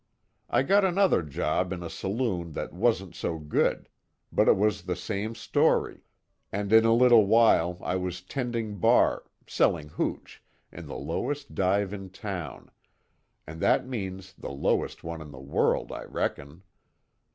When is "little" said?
6.95-7.27